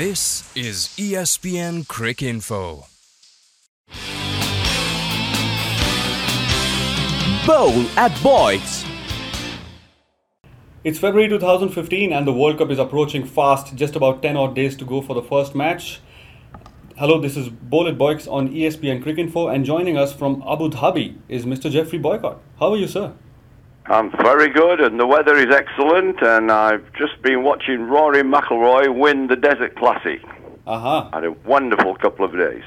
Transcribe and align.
This 0.00 0.50
is 0.56 0.88
ESPN 0.96 1.86
Cricinfo. 1.86 2.86
Bowl 7.46 7.82
at 7.98 8.10
Boycs. 8.22 8.86
It's 10.84 10.98
February 10.98 11.28
2015 11.28 12.14
and 12.14 12.26
the 12.26 12.32
World 12.32 12.56
Cup 12.56 12.70
is 12.70 12.78
approaching 12.78 13.26
fast, 13.26 13.76
just 13.76 13.94
about 13.94 14.22
10 14.22 14.38
odd 14.38 14.54
days 14.54 14.74
to 14.76 14.86
go 14.86 15.02
for 15.02 15.12
the 15.12 15.22
first 15.22 15.54
match. 15.54 16.00
Hello, 16.96 17.20
this 17.20 17.36
is 17.36 17.50
Bowl 17.50 17.86
at 17.86 17.98
Boycs 17.98 18.26
on 18.26 18.48
ESPN 18.48 19.04
Cricinfo 19.04 19.54
and 19.54 19.66
joining 19.66 19.98
us 19.98 20.14
from 20.14 20.42
Abu 20.48 20.70
Dhabi 20.70 21.18
is 21.28 21.44
Mr. 21.44 21.70
Geoffrey 21.70 21.98
Boycott. 21.98 22.40
How 22.58 22.72
are 22.72 22.78
you, 22.78 22.88
sir? 22.88 23.12
I'm 23.90 24.12
very 24.12 24.48
good, 24.48 24.80
and 24.80 25.00
the 25.00 25.06
weather 25.06 25.36
is 25.36 25.52
excellent. 25.52 26.22
And 26.22 26.52
I've 26.52 26.92
just 26.92 27.20
been 27.22 27.42
watching 27.42 27.88
Rory 27.88 28.22
McIlroy 28.22 28.96
win 28.96 29.26
the 29.26 29.34
Desert 29.34 29.74
Classic. 29.74 30.20
Aha, 30.64 31.10
Had 31.12 31.24
a 31.24 31.32
wonderful 31.32 31.96
couple 31.96 32.24
of 32.24 32.32
days. 32.32 32.62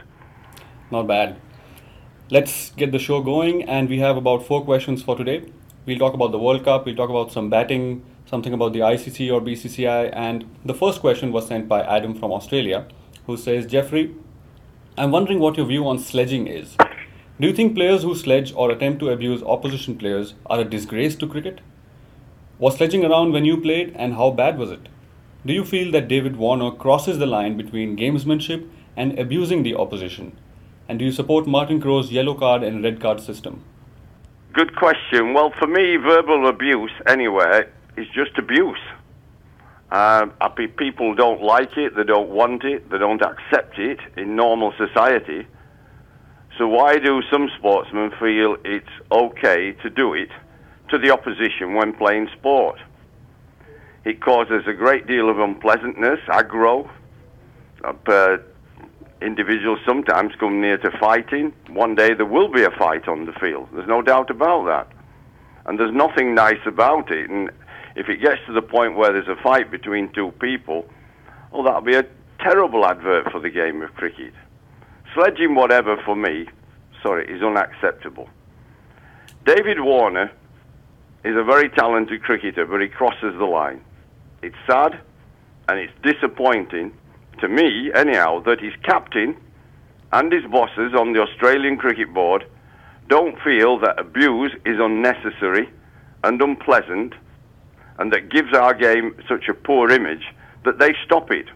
not 0.91 1.07
bad. 1.07 1.39
Let's 2.29 2.71
get 2.71 2.91
the 2.91 2.99
show 2.99 3.21
going 3.21 3.63
and 3.63 3.87
we 3.87 3.99
have 3.99 4.17
about 4.17 4.45
four 4.45 4.63
questions 4.65 5.01
for 5.01 5.15
today. 5.15 5.45
We'll 5.85 5.99
talk 5.99 6.13
about 6.13 6.31
the 6.33 6.39
World 6.39 6.65
Cup, 6.65 6.85
we'll 6.85 6.95
talk 6.95 7.09
about 7.09 7.31
some 7.31 7.49
batting, 7.49 8.03
something 8.25 8.53
about 8.53 8.73
the 8.73 8.79
ICC 8.79 9.31
or 9.33 9.39
BCCI, 9.41 10.09
and 10.13 10.45
the 10.65 10.73
first 10.73 10.99
question 10.99 11.31
was 11.31 11.47
sent 11.47 11.67
by 11.69 11.81
Adam 11.83 12.13
from 12.15 12.31
Australia 12.33 12.85
who 13.27 13.37
says, 13.37 13.65
Geoffrey, 13.65 14.13
I'm 14.97 15.11
wondering 15.11 15.39
what 15.39 15.55
your 15.57 15.65
view 15.65 15.87
on 15.87 15.99
sledging 15.99 16.47
is. 16.47 16.75
Do 17.39 17.47
you 17.47 17.53
think 17.53 17.73
players 17.73 18.03
who 18.03 18.13
sledge 18.13 18.53
or 18.55 18.69
attempt 18.69 18.99
to 18.99 19.09
abuse 19.09 19.41
opposition 19.41 19.97
players 19.97 20.35
are 20.45 20.59
a 20.59 20.63
disgrace 20.63 21.15
to 21.15 21.27
cricket? 21.27 21.61
Was 22.59 22.77
sledging 22.77 23.03
around 23.03 23.33
when 23.33 23.43
you 23.43 23.57
played 23.59 23.91
and 23.95 24.13
how 24.13 24.29
bad 24.29 24.59
was 24.59 24.69
it? 24.69 24.87
Do 25.43 25.51
you 25.51 25.65
feel 25.65 25.91
that 25.93 26.07
David 26.07 26.35
Warner 26.35 26.69
crosses 26.69 27.17
the 27.17 27.25
line 27.25 27.57
between 27.57 27.97
gamesmanship 27.97 28.69
and 28.95 29.17
abusing 29.17 29.63
the 29.63 29.73
opposition? 29.73 30.37
And 30.87 30.99
do 30.99 31.05
you 31.05 31.11
support 31.11 31.47
Martin 31.47 31.81
Crowe's 31.81 32.11
yellow 32.11 32.35
card 32.35 32.61
and 32.61 32.83
red 32.83 33.01
card 33.01 33.19
system? 33.19 33.63
Good 34.53 34.75
question. 34.75 35.33
Well, 35.33 35.51
for 35.57 35.65
me, 35.65 35.95
verbal 35.97 36.47
abuse 36.47 36.91
anywhere 37.07 37.73
is 37.97 38.05
just 38.13 38.37
abuse. 38.37 38.77
Uh, 39.91 40.27
people 40.77 41.15
don't 41.15 41.41
like 41.41 41.77
it, 41.77 41.95
they 41.95 42.03
don't 42.03 42.29
want 42.29 42.63
it, 42.63 42.91
they 42.91 42.99
don't 42.99 43.23
accept 43.23 43.79
it 43.79 43.99
in 44.17 44.35
normal 44.35 44.71
society. 44.77 45.47
So 46.57 46.67
why 46.67 46.99
do 46.99 47.21
some 47.31 47.49
sportsmen 47.57 48.11
feel 48.19 48.57
it's 48.63 48.85
okay 49.11 49.71
to 49.81 49.89
do 49.89 50.13
it 50.13 50.29
to 50.89 50.99
the 50.99 51.09
opposition 51.11 51.73
when 51.73 51.93
playing 51.93 52.29
sport? 52.37 52.79
It 54.05 54.21
causes 54.21 54.63
a 54.67 54.73
great 54.73 55.07
deal 55.07 55.29
of 55.29 55.39
unpleasantness, 55.39 56.19
aggro. 56.27 56.89
Uh, 57.83 58.37
individuals 59.21 59.79
sometimes 59.85 60.33
come 60.39 60.61
near 60.61 60.77
to 60.77 60.91
fighting. 60.99 61.53
One 61.69 61.95
day 61.95 62.13
there 62.13 62.25
will 62.25 62.51
be 62.51 62.63
a 62.63 62.71
fight 62.71 63.07
on 63.07 63.25
the 63.25 63.33
field. 63.33 63.69
There's 63.73 63.87
no 63.87 64.01
doubt 64.01 64.29
about 64.29 64.65
that. 64.65 64.87
And 65.65 65.79
there's 65.79 65.93
nothing 65.93 66.35
nice 66.35 66.59
about 66.65 67.09
it. 67.11 67.29
And 67.29 67.49
if 67.95 68.09
it 68.09 68.17
gets 68.17 68.41
to 68.47 68.53
the 68.53 68.61
point 68.61 68.95
where 68.95 69.11
there's 69.11 69.27
a 69.27 69.41
fight 69.41 69.71
between 69.71 70.11
two 70.13 70.31
people, 70.39 70.85
well, 71.51 71.63
that'll 71.63 71.81
be 71.81 71.95
a 71.95 72.05
terrible 72.39 72.85
advert 72.85 73.31
for 73.31 73.39
the 73.39 73.49
game 73.49 73.81
of 73.81 73.93
cricket. 73.95 74.33
Sledging 75.13 75.55
whatever 75.55 75.97
for 76.03 76.15
me, 76.15 76.47
sorry, 77.01 77.27
is 77.27 77.43
unacceptable. 77.43 78.29
David 79.45 79.79
Warner 79.79 80.31
is 81.23 81.35
a 81.35 81.43
very 81.43 81.69
talented 81.69 82.23
cricketer, 82.23 82.65
but 82.65 82.81
he 82.81 82.87
crosses 82.87 83.35
the 83.37 83.45
line. 83.45 83.81
It's 84.41 84.55
sad 84.67 84.99
and 85.69 85.79
it's 85.79 85.93
disappointing 86.01 86.93
to 87.39 87.47
me, 87.47 87.91
anyhow, 87.93 88.41
that 88.43 88.59
his 88.59 88.73
captain 88.83 89.35
and 90.11 90.31
his 90.31 90.43
bosses 90.45 90.93
on 90.97 91.13
the 91.13 91.21
Australian 91.21 91.77
Cricket 91.77 92.13
Board 92.13 92.45
don't 93.07 93.39
feel 93.41 93.79
that 93.79 93.99
abuse 93.99 94.53
is 94.65 94.79
unnecessary 94.79 95.69
and 96.23 96.41
unpleasant 96.41 97.13
and 97.99 98.11
that 98.11 98.29
gives 98.29 98.53
our 98.53 98.73
game 98.73 99.15
such 99.27 99.47
a 99.49 99.53
poor 99.53 99.89
image 99.89 100.23
that 100.65 100.79
they 100.79 100.95
stop 101.05 101.31
it. 101.31 101.47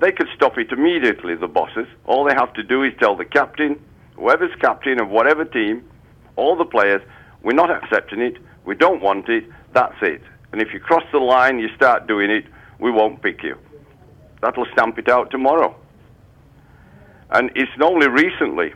They 0.00 0.12
could 0.12 0.28
stop 0.34 0.56
it 0.58 0.70
immediately, 0.70 1.34
the 1.34 1.48
bosses. 1.48 1.86
All 2.04 2.24
they 2.24 2.34
have 2.34 2.52
to 2.54 2.62
do 2.62 2.82
is 2.84 2.92
tell 3.00 3.16
the 3.16 3.24
captain, 3.24 3.80
whoever's 4.14 4.54
captain 4.60 5.00
of 5.00 5.08
whatever 5.08 5.44
team, 5.44 5.88
all 6.36 6.56
the 6.56 6.64
players, 6.64 7.02
we're 7.42 7.52
not 7.52 7.70
accepting 7.70 8.20
it, 8.20 8.36
we 8.64 8.74
don't 8.74 9.02
want 9.02 9.28
it, 9.28 9.44
that's 9.72 9.96
it. 10.02 10.22
And 10.52 10.62
if 10.62 10.72
you 10.72 10.80
cross 10.80 11.02
the 11.12 11.18
line, 11.18 11.58
you 11.58 11.68
start 11.74 12.06
doing 12.06 12.30
it, 12.30 12.44
we 12.78 12.90
won't 12.90 13.22
pick 13.22 13.42
you. 13.42 13.56
That'll 14.40 14.66
stamp 14.72 14.98
it 14.98 15.08
out 15.08 15.30
tomorrow. 15.30 15.74
And 17.30 17.50
it's 17.56 17.70
only 17.82 18.08
recently 18.08 18.72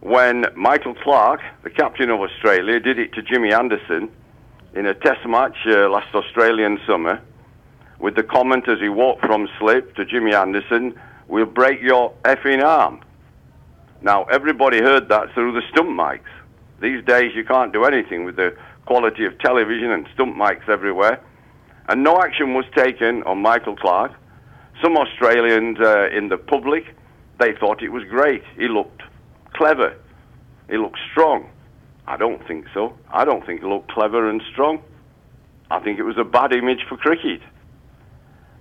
when 0.00 0.46
Michael 0.56 0.94
Clarke, 0.94 1.40
the 1.62 1.70
captain 1.70 2.10
of 2.10 2.20
Australia, 2.20 2.80
did 2.80 2.98
it 2.98 3.12
to 3.14 3.22
Jimmy 3.22 3.52
Anderson 3.52 4.10
in 4.74 4.86
a 4.86 4.94
test 4.94 5.24
match 5.26 5.56
uh, 5.66 5.88
last 5.88 6.12
Australian 6.14 6.80
summer 6.86 7.22
with 8.02 8.16
the 8.16 8.22
comment 8.24 8.68
as 8.68 8.80
he 8.80 8.88
walked 8.88 9.24
from 9.24 9.48
slip 9.58 9.94
to 9.94 10.04
Jimmy 10.04 10.34
Anderson, 10.34 10.98
we'll 11.28 11.46
break 11.46 11.80
your 11.80 12.12
effing 12.24 12.62
arm. 12.62 13.00
Now, 14.02 14.24
everybody 14.24 14.78
heard 14.78 15.08
that 15.08 15.32
through 15.32 15.52
the 15.52 15.62
stump 15.70 15.88
mics. 15.90 16.28
These 16.80 17.04
days, 17.04 17.30
you 17.36 17.44
can't 17.44 17.72
do 17.72 17.84
anything 17.84 18.24
with 18.24 18.34
the 18.34 18.56
quality 18.86 19.24
of 19.24 19.38
television 19.38 19.92
and 19.92 20.08
stump 20.14 20.36
mics 20.36 20.68
everywhere. 20.68 21.20
And 21.88 22.02
no 22.02 22.20
action 22.20 22.54
was 22.54 22.64
taken 22.74 23.22
on 23.22 23.40
Michael 23.40 23.76
Clarke. 23.76 24.12
Some 24.82 24.96
Australians 24.96 25.78
uh, 25.78 26.08
in 26.10 26.28
the 26.28 26.38
public, 26.38 26.84
they 27.38 27.52
thought 27.52 27.82
it 27.84 27.90
was 27.90 28.02
great. 28.10 28.42
He 28.56 28.66
looked 28.66 29.02
clever. 29.52 29.94
He 30.68 30.76
looked 30.76 30.98
strong. 31.12 31.48
I 32.08 32.16
don't 32.16 32.44
think 32.48 32.66
so. 32.74 32.98
I 33.12 33.24
don't 33.24 33.46
think 33.46 33.60
he 33.60 33.66
looked 33.66 33.92
clever 33.92 34.28
and 34.28 34.42
strong. 34.50 34.82
I 35.70 35.78
think 35.78 36.00
it 36.00 36.02
was 36.02 36.18
a 36.18 36.24
bad 36.24 36.52
image 36.52 36.84
for 36.88 36.96
cricket. 36.96 37.40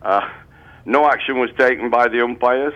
Uh, 0.02 0.28
no 0.86 1.08
action 1.08 1.40
was 1.40 1.50
taken 1.58 1.90
by 1.90 2.08
the 2.08 2.24
umpires. 2.24 2.74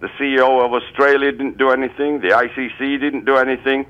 The 0.00 0.08
CEO 0.18 0.64
of 0.64 0.72
Australia 0.72 1.32
didn't 1.32 1.58
do 1.58 1.70
anything. 1.70 2.20
The 2.20 2.28
ICC 2.28 3.00
didn't 3.00 3.24
do 3.24 3.36
anything. 3.36 3.86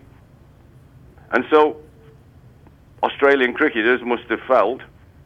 And 1.30 1.44
so, 1.50 1.76
Australian 3.02 3.52
cricketers 3.52 4.00
must 4.02 4.24
have 4.30 4.40
felt, 4.48 4.80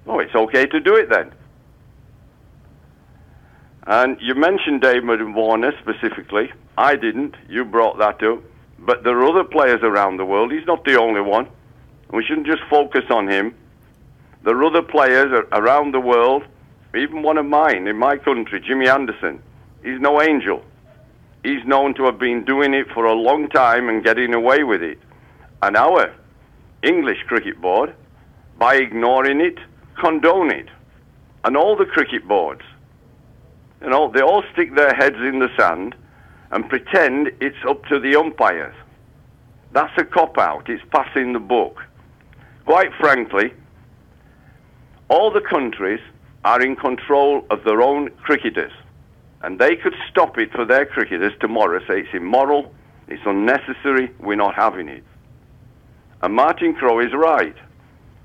oh, 0.07 0.19
it's 0.19 0.35
okay 0.35 0.67
to 0.67 0.81
do 0.81 0.97
it 0.97 1.09
then. 1.09 1.33
And 3.87 4.21
you 4.21 4.35
mentioned 4.35 4.81
David 4.81 5.23
Warner 5.35 5.73
specifically. 5.81 6.53
I 6.79 6.97
didn't. 6.97 7.37
You 7.49 7.65
brought 7.65 7.99
that 7.99 8.23
up. 8.23 8.43
But 8.79 9.05
there 9.05 9.19
are 9.19 9.27
other 9.27 9.45
players 9.45 9.81
around 9.83 10.17
the 10.17 10.25
world. 10.25 10.53
He's 10.53 10.67
not 10.67 10.85
the 10.85 10.99
only 10.99 11.21
one. 11.21 11.49
We 12.11 12.25
shouldn't 12.25 12.47
just 12.47 12.63
focus 12.69 13.05
on 13.11 13.29
him. 13.29 13.55
There 14.45 14.57
are 14.57 14.65
other 14.65 14.83
players 14.83 15.45
around 15.53 15.93
the 15.93 16.01
world, 16.01 16.45
even 16.95 17.23
one 17.23 17.39
of 17.39 17.47
mine 17.47 17.87
in 17.87 17.97
my 17.97 18.17
country, 18.17 18.61
Jimmy 18.61 18.89
Anderson. 18.89 19.43
He's 19.83 20.01
no 20.01 20.21
angel. 20.21 20.63
He's 21.43 21.65
known 21.65 21.95
to 21.95 22.05
have 22.05 22.19
been 22.19 22.45
doing 22.45 22.75
it 22.75 22.87
for 22.93 23.05
a 23.05 23.15
long 23.15 23.49
time 23.49 23.89
and 23.89 24.05
getting 24.05 24.35
away 24.35 24.63
with 24.63 24.83
it. 24.83 24.99
And 25.63 25.77
our 25.77 26.15
English 26.83 27.23
Cricket 27.27 27.61
Board, 27.61 27.95
by 28.59 28.77
ignoring 28.77 29.41
it, 29.41 29.59
condone 29.99 30.51
it. 30.51 30.69
And 31.45 31.57
all 31.57 31.77
the 31.77 31.87
cricket 31.87 32.29
boards, 32.29 32.63
you 33.81 33.91
know, 33.91 34.11
they 34.13 34.21
all 34.21 34.45
stick 34.53 34.75
their 34.75 34.95
heads 34.95 35.17
in 35.17 35.41
the 35.41 35.49
sand 35.59 35.97
and 36.53 36.69
pretend 36.69 37.33
it's 37.41 37.57
up 37.69 37.85
to 37.87 37.99
the 37.99 38.15
umpires. 38.15 38.75
That's 39.73 39.93
a 39.99 40.05
cop 40.05 40.39
out. 40.39 40.69
It's 40.69 40.85
passing 40.91 41.33
the 41.33 41.41
book. 41.41 41.83
Quite 42.67 42.93
frankly, 43.01 43.53
all 45.09 45.33
the 45.33 45.41
countries 45.41 46.01
are 46.45 46.61
in 46.61 46.77
control 46.77 47.47
of 47.51 47.65
their 47.65 47.81
own 47.81 48.11
cricketers. 48.23 48.73
And 49.43 49.59
they 49.59 49.77
could 49.77 49.95
stop 50.11 50.39
it 50.39 50.53
for 50.53 50.65
their 50.65 50.87
cricketers 50.87 51.33
tomorrow, 51.41 51.81
say 51.87 52.01
it's 52.01 52.15
immoral, 52.15 52.73
it's 53.09 53.23
unnecessary, 53.27 54.11
we're 54.21 54.37
not 54.37 54.55
having 54.55 54.89
it. 54.89 55.05
And 56.23 56.35
Martin 56.35 56.75
Crowe 56.75 57.01
is 57.01 57.13
right. 57.13 57.57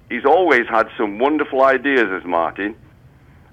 He's 0.09 0.25
always 0.25 0.67
had 0.69 0.87
some 0.97 1.19
wonderful 1.19 1.63
ideas 1.63 2.07
as 2.11 2.23
Martin. 2.23 2.75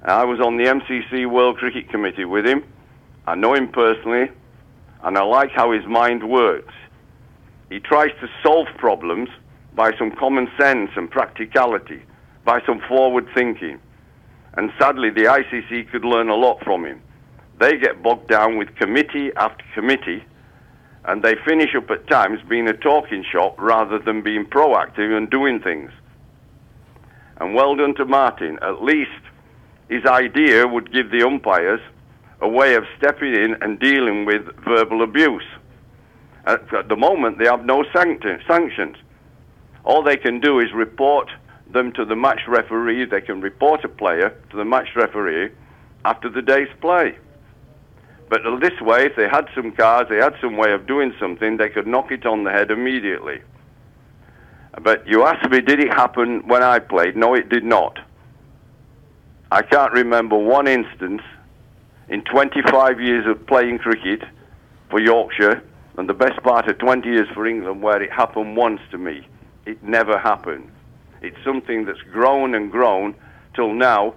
I 0.03 0.25
was 0.25 0.39
on 0.41 0.59
the 0.59 0.65
MCC 0.65 1.29
World 1.29 1.57
Cricket 1.57 1.89
Committee 1.89 2.27
with 2.27 2.47
him. 2.47 2.63
I 3.27 3.35
know 3.35 3.55
him 3.55 3.69
personally, 3.69 4.31
and 5.03 5.17
I 5.17 5.23
like 5.23 5.51
how 5.51 5.73
his 5.73 5.87
mind 5.87 6.29
works. 6.29 6.75
He 7.71 7.81
tries 7.81 8.11
to 8.21 8.29
solve 8.43 8.67
problems 8.77 9.31
by 9.75 9.97
some 9.99 10.11
common 10.11 10.49
sense 10.61 10.91
and 10.95 11.11
practicality, 11.11 12.03
by 12.45 12.61
some 12.67 12.81
forward 12.87 13.27
thinking. 13.35 13.81
And 14.57 14.71
sadly, 14.79 15.11
the 15.11 15.25
ICC 15.25 15.91
could 15.91 16.05
learn 16.05 16.29
a 16.29 16.35
lot 16.35 16.63
from 16.63 16.85
him. 16.85 17.03
They 17.59 17.77
get 17.77 18.03
bogged 18.03 18.29
down 18.29 18.57
with 18.57 18.75
committee 18.77 19.31
after 19.37 19.65
committee, 19.75 20.25
and 21.05 21.23
they 21.23 21.35
finish 21.47 21.75
up 21.75 21.91
at 21.91 22.09
times 22.09 22.41
being 22.49 22.69
a 22.69 22.73
talking 22.73 23.25
shop 23.31 23.57
rather 23.59 23.99
than 23.99 24.23
being 24.23 24.47
proactive 24.47 25.17
and 25.17 25.31
doing 25.31 25.61
things. 25.61 25.91
And 27.39 27.55
well 27.55 27.75
done 27.75 27.95
to 27.97 28.05
Martin. 28.05 28.59
At 28.63 28.83
least 28.83 29.11
his 29.89 30.05
idea 30.05 30.67
would 30.67 30.93
give 30.93 31.11
the 31.11 31.27
umpires 31.27 31.81
a 32.41 32.49
way 32.49 32.75
of 32.75 32.85
stepping 32.97 33.35
in 33.35 33.57
and 33.61 33.79
dealing 33.79 34.25
with 34.25 34.43
verbal 34.65 35.03
abuse. 35.03 35.47
At, 36.47 36.89
the 36.89 36.97
moment, 36.97 37.39
they 37.39 37.47
have 37.47 37.65
no 37.65 37.85
sanctions. 37.93 38.97
All 39.85 40.03
they 40.03 40.17
can 40.17 40.41
do 40.41 40.61
is 40.61 40.73
report 40.75 41.31
them 41.75 41.93
to 41.93 42.05
the 42.05 42.17
match 42.17 42.41
referee. 42.49 43.05
They 43.05 43.21
can 43.21 43.41
report 43.41 43.85
a 43.85 43.89
player 43.89 44.31
to 44.51 44.57
the 44.57 44.65
match 44.65 44.89
referee 44.97 45.51
after 46.05 46.31
the 46.31 46.43
day's 46.43 46.69
play. 46.81 47.19
But 48.31 48.41
this 48.61 48.81
way, 48.81 49.05
if 49.07 49.17
they 49.17 49.29
had 49.29 49.49
some 49.55 49.73
cards, 49.73 50.09
they 50.09 50.17
had 50.17 50.35
some 50.41 50.57
way 50.57 50.73
of 50.73 50.87
doing 50.87 51.13
something, 51.21 51.59
they 51.59 51.69
could 51.69 51.87
knock 51.87 52.11
it 52.11 52.25
on 52.25 52.45
the 52.45 52.51
head 52.51 52.71
immediately. 52.71 53.43
But 54.83 55.07
you 55.07 55.25
asked 55.25 55.49
me, 55.51 55.61
did 55.61 55.79
it 55.79 55.93
happen 55.93 56.49
when 56.49 56.63
I 56.63 56.79
played? 56.79 57.17
No, 57.17 57.35
it 57.35 57.49
did 57.49 57.65
not. 57.65 57.99
I 59.53 59.63
can't 59.63 59.93
remember 59.93 60.37
one 60.37 60.67
instance 60.67 61.23
in 62.09 62.23
25 62.25 63.01
years 63.01 63.27
of 63.27 63.47
playing 63.47 63.79
cricket 63.79 64.23
for 64.91 64.99
Yorkshire 65.01 65.63
and 65.97 66.09
the 66.09 66.15
best 66.15 66.43
part 66.43 66.69
of 66.69 66.79
20 66.79 67.09
years 67.09 67.29
for 67.35 67.47
England 67.47 67.83
where 67.83 68.03
it 68.03 68.11
happened 68.11 68.57
once 68.57 68.81
to 68.91 68.99
me. 68.99 69.29
It 69.65 69.83
never 69.85 70.19
happened. 70.19 70.71
It's 71.25 71.43
something 71.43 71.87
that's 71.87 72.03
grown 72.13 72.55
and 72.55 72.71
grown 72.71 73.15
till 73.55 73.73
now. 73.73 74.15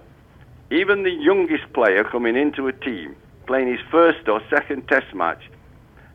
Even 0.70 1.04
the 1.04 1.10
youngest 1.10 1.72
player 1.72 2.04
coming 2.04 2.36
into 2.36 2.68
a 2.68 2.72
team, 2.72 3.16
playing 3.46 3.68
his 3.68 3.80
first 3.90 4.28
or 4.28 4.42
second 4.50 4.86
test 4.88 5.14
match, 5.14 5.42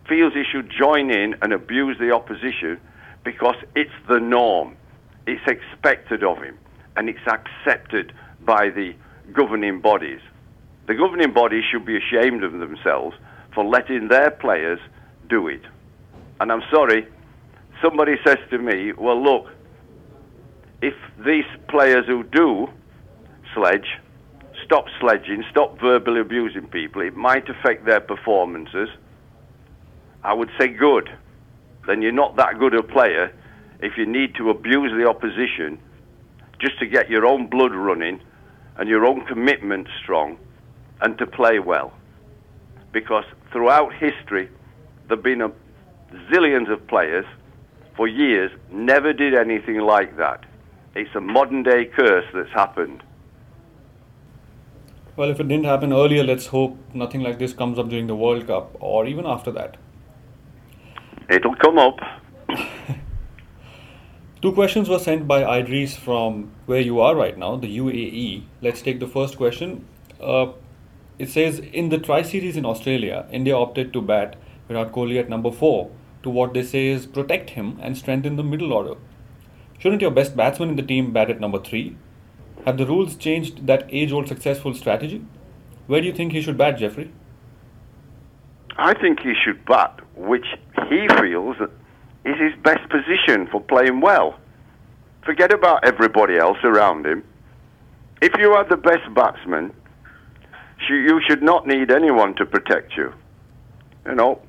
feels 0.07 0.33
he 0.33 0.43
should 0.43 0.69
join 0.69 1.09
in 1.09 1.35
and 1.41 1.51
abuse 1.51 1.97
the 1.97 2.11
opposition 2.11 2.79
because 3.23 3.55
it's 3.75 3.97
the 4.07 4.19
norm. 4.19 4.77
It's 5.25 5.41
expected 5.47 6.23
of 6.23 6.37
him 6.37 6.59
and 6.95 7.09
it's 7.09 7.27
accepted 7.27 8.13
by 8.41 8.69
the 8.69 8.93
governing 9.33 9.81
bodies. 9.81 10.19
The 10.85 10.93
governing 10.93 11.33
bodies 11.33 11.63
should 11.71 11.85
be 11.85 11.97
ashamed 11.97 12.43
of 12.43 12.51
themselves 12.51 13.15
for 13.55 13.65
letting 13.65 14.09
their 14.09 14.29
players 14.29 14.79
do 15.27 15.47
it. 15.47 15.61
And 16.39 16.51
I'm 16.51 16.63
sorry, 16.69 17.07
somebody 17.81 18.17
says 18.23 18.37
to 18.51 18.59
me, 18.59 18.91
well, 18.93 19.21
look, 19.21 19.47
if 20.83 20.95
these 21.25 21.45
players 21.69 22.06
who 22.07 22.24
do 22.24 22.68
sledge 23.56 23.88
stop 24.65 24.85
sledging, 25.00 25.44
stop 25.50 25.80
verbally 25.80 26.19
abusing 26.19 26.68
people, 26.68 27.01
it 27.01 27.15
might 27.15 27.47
affect 27.47 27.85
their 27.85 28.01
performances. 28.01 28.89
I 30.24 30.33
would 30.33 30.50
say 30.59 30.68
good. 30.68 31.09
Then 31.88 32.01
you're 32.01 32.12
not 32.12 32.35
that 32.35 32.59
good 32.59 32.74
a 32.75 32.83
player 32.83 33.33
if 33.80 33.97
you 33.97 34.06
need 34.06 34.35
to 34.35 34.50
abuse 34.50 34.91
the 34.91 35.07
opposition 35.07 35.80
just 36.59 36.77
to 36.80 36.86
get 36.86 37.09
your 37.09 37.25
own 37.25 37.47
blood 37.47 37.74
running 37.74 38.19
and 38.77 38.89
your 38.89 39.06
own 39.06 39.25
commitment 39.25 39.88
strong 40.01 40.38
and 41.00 41.18
to 41.18 41.25
play 41.25 41.59
well. 41.59 41.94
Because 42.91 43.25
throughout 43.53 43.94
history, 43.94 44.50
there 45.07 45.15
have 45.18 45.24
been 45.24 45.41
a 45.41 45.51
zillions 46.29 46.69
of 46.69 46.86
players 46.88 47.25
for 47.95 48.06
years 48.06 48.51
never 48.69 49.13
did 49.13 49.33
anything 49.33 49.79
like 49.79 50.18
that. 50.18 50.44
It's 50.95 51.15
a 51.15 51.21
modern 51.21 51.63
day 51.63 51.85
curse 51.85 52.25
that's 52.33 52.51
happened. 52.51 53.01
Well, 55.15 55.29
if 55.29 55.39
it 55.39 55.47
didn't 55.47 55.65
happen 55.65 55.91
earlier, 55.91 56.23
let's 56.23 56.47
hope 56.47 56.77
nothing 56.93 57.21
like 57.21 57.39
this 57.39 57.53
comes 57.53 57.79
up 57.79 57.89
during 57.89 58.07
the 58.07 58.15
World 58.15 58.45
Cup 58.47 58.75
or 58.79 59.05
even 59.07 59.25
after 59.25 59.51
that. 59.51 59.77
It'll 61.29 61.55
come 61.55 61.79
up. 61.79 61.99
Two 64.41 64.51
questions 64.51 64.89
were 64.89 64.99
sent 64.99 65.27
by 65.27 65.59
Idris 65.59 65.95
from 65.95 66.51
where 66.65 66.81
you 66.81 66.99
are 66.99 67.15
right 67.15 67.37
now, 67.37 67.55
the 67.55 67.77
UAE. 67.77 68.43
Let's 68.61 68.81
take 68.81 68.99
the 68.99 69.07
first 69.07 69.37
question. 69.37 69.85
Uh, 70.19 70.47
it 71.17 71.29
says 71.29 71.59
in 71.59 71.89
the 71.89 71.97
Tri 71.97 72.21
Series 72.23 72.57
in 72.57 72.65
Australia, 72.65 73.25
India 73.31 73.55
opted 73.55 73.93
to 73.93 74.01
bat 74.01 74.35
Virat 74.67 74.91
Kohli 74.91 75.19
at 75.19 75.29
number 75.29 75.51
four 75.51 75.89
to 76.23 76.29
what 76.29 76.53
they 76.53 76.63
say 76.63 76.87
is 76.87 77.05
protect 77.05 77.51
him 77.51 77.79
and 77.81 77.97
strengthen 77.97 78.35
the 78.35 78.43
middle 78.43 78.73
order. 78.73 78.95
Shouldn't 79.83 80.01
your 80.01 80.12
best 80.12 80.38
batsman 80.38 80.69
in 80.69 80.75
the 80.77 80.81
team 80.81 81.12
bat 81.12 81.30
at 81.30 81.41
number 81.41 81.59
three? 81.59 81.97
Have 82.65 82.77
the 82.77 82.85
rules 82.85 83.18
changed 83.18 83.68
that 83.68 83.85
age 83.89 84.13
old 84.13 84.30
successful 84.30 84.74
strategy? 84.74 85.25
Where 85.88 86.00
do 86.00 86.07
you 86.07 86.13
think 86.13 86.31
he 86.31 86.41
should 86.41 86.57
bat, 86.57 86.77
Geoffrey? 86.77 87.12
I 88.77 88.94
think 88.94 89.19
he 89.19 89.33
should 89.44 89.65
bat 89.65 90.00
which 90.15 90.45
he 90.88 91.06
feels 91.19 91.57
is 92.24 92.39
his 92.39 92.53
best 92.63 92.89
position 92.89 93.45
for 93.47 93.59
playing 93.59 94.00
well. 94.00 94.39
Forget 95.25 95.51
about 95.51 95.83
everybody 95.83 96.38
else 96.38 96.59
around 96.63 97.06
him. 97.06 97.21
If 98.21 98.31
you 98.39 98.53
are 98.53 98.63
the 98.63 98.77
best 98.77 99.13
batsman, 99.13 99.74
you 100.89 101.19
should 101.27 101.44
not 101.44 101.68
need 101.68 101.91
anyone 101.91 102.36
to 102.36 102.45
protect 102.45 102.95
you. 102.95 103.13
You 104.06 104.15
know, 104.15 104.41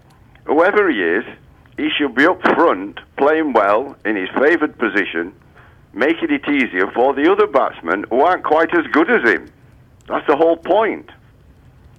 whoever 0.45 0.89
he 0.89 1.03
is, 1.03 1.25
he 1.76 1.88
should 1.91 2.15
be 2.15 2.26
up 2.26 2.41
front, 2.43 3.00
playing 3.17 3.53
well 3.53 3.97
in 4.05 4.17
his 4.17 4.29
favoured 4.31 4.79
position, 4.79 5.35
making 5.93 6.31
it 6.31 6.49
easier 6.49 6.91
for 6.93 7.15
the 7.15 7.31
other 7.31 7.47
batsmen 7.47 8.05
who 8.11 8.21
aren't 8.21 8.44
quite 8.44 8.75
as 8.76 8.87
good 8.93 9.11
as 9.11 9.29
him. 9.29 9.50
That's 10.06 10.26
the 10.26 10.37
whole 10.37 10.56
point. 10.56 11.11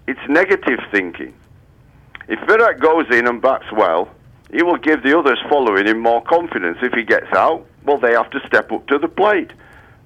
It's 0.07 0.19
negative 0.29 0.79
thinking. 0.91 1.33
If 2.27 2.39
Virat 2.47 2.79
goes 2.79 3.05
in 3.11 3.27
and 3.27 3.41
bats 3.41 3.65
well, 3.71 4.09
he 4.51 4.63
will 4.63 4.77
give 4.77 5.03
the 5.03 5.17
others 5.17 5.39
following 5.49 5.87
him 5.87 5.99
more 5.99 6.21
confidence. 6.23 6.77
If 6.81 6.93
he 6.93 7.03
gets 7.03 7.31
out, 7.33 7.65
well, 7.83 7.97
they 7.97 8.13
have 8.13 8.29
to 8.31 8.39
step 8.47 8.71
up 8.71 8.87
to 8.87 8.97
the 8.97 9.07
plate. 9.07 9.51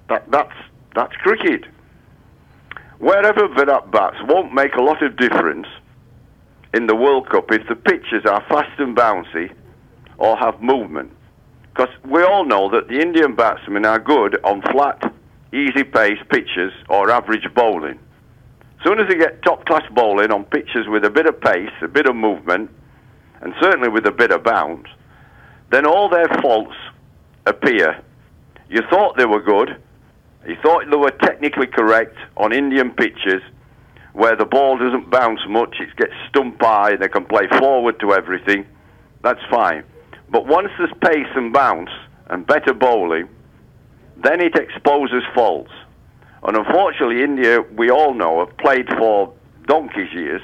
That, 0.08 0.30
that's, 0.32 0.56
that's 0.96 1.14
cricket. 1.18 1.66
Wherever 2.98 3.48
Virat 3.48 3.92
bats 3.92 4.18
won't 4.24 4.54
make 4.54 4.76
a 4.76 4.82
lot 4.82 5.04
of 5.04 5.16
difference 5.16 5.68
in 6.74 6.88
the 6.88 6.96
World 6.96 7.30
Cup 7.30 7.52
if 7.52 7.68
the 7.68 7.76
pitches 7.76 8.26
are 8.26 8.44
fast 8.50 8.80
and 8.80 8.96
bouncy 8.96 9.52
or 10.20 10.38
have 10.38 10.62
movement. 10.62 11.12
Because 11.74 11.90
we 12.06 12.22
all 12.22 12.46
know 12.46 12.70
that 12.70 12.88
the 12.88 13.00
Indian 13.00 13.36
batsmen 13.36 13.86
are 13.86 14.00
good 14.00 14.38
on 14.44 14.62
flat, 14.72 15.14
easy 15.54 15.84
pace 15.84 16.20
pitches 16.30 16.74
or 16.90 17.10
average 17.10 17.48
bowling. 17.56 17.98
As 18.80 18.86
soon 18.86 19.00
as 19.00 19.08
they 19.08 19.16
get 19.16 19.42
top 19.42 19.66
class 19.66 19.84
bowling 19.92 20.32
on 20.32 20.46
pitches 20.46 20.88
with 20.88 21.04
a 21.04 21.10
bit 21.10 21.26
of 21.26 21.40
pace, 21.42 21.72
a 21.82 21.88
bit 21.88 22.06
of 22.06 22.16
movement, 22.16 22.70
and 23.42 23.54
certainly 23.62 23.90
with 23.90 24.06
a 24.06 24.12
bit 24.12 24.32
of 24.32 24.44
bounce, 24.44 24.88
then 25.72 25.86
all 25.86 26.10
their 26.10 26.28
faults 26.42 26.76
appear. 27.46 28.02
You 28.70 28.82
thought 28.90 29.18
they 29.18 29.26
were 29.26 29.42
good, 29.42 29.82
you 30.48 30.56
thought 30.62 30.84
they 30.90 30.98
were 30.98 31.12
technically 31.12 31.68
correct 31.68 32.16
on 32.38 32.54
Indian 32.54 32.92
pitches 32.92 33.42
where 34.14 34.36
the 34.36 34.46
ball 34.46 34.78
doesn't 34.78 35.10
bounce 35.10 35.40
much, 35.48 35.76
it 35.80 35.96
gets 35.96 36.14
stump 36.30 36.60
high, 36.60 36.96
they 36.96 37.08
can 37.08 37.26
play 37.26 37.48
forward 37.60 38.00
to 38.00 38.14
everything. 38.14 38.66
That's 39.22 39.40
fine. 39.50 39.84
But 40.32 40.46
once 40.46 40.70
there's 40.78 40.94
pace 41.02 41.32
and 41.36 41.52
bounce 41.52 41.90
and 42.28 42.46
better 42.46 42.74
bowling, 42.74 43.28
then 44.24 44.42
it 44.42 44.56
exposes 44.56 45.24
faults. 45.34 45.72
And 46.44 46.56
unfortunately, 46.56 47.24
India, 47.24 47.62
we 47.62 47.90
all 47.90 48.14
know, 48.14 48.46
have 48.46 48.58
played 48.58 48.88
for 48.98 49.34
donkey's 49.66 50.14
years 50.14 50.42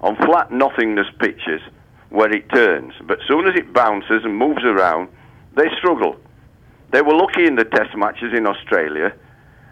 on 0.00 0.16
flat 0.16 0.50
nothingness 0.50 1.06
pitches 1.18 1.60
where 2.10 2.30
it 2.30 2.48
turns. 2.50 2.92
But 3.06 3.18
soon 3.26 3.46
as 3.46 3.54
it 3.54 3.72
bounces 3.72 4.24
and 4.24 4.36
moves 4.36 4.64
around, 4.64 5.08
they 5.56 5.68
struggle. 5.78 6.16
They 6.92 7.02
were 7.02 7.14
lucky 7.14 7.46
in 7.46 7.54
the 7.54 7.64
test 7.64 7.96
matches 7.96 8.32
in 8.36 8.46
Australia. 8.46 9.12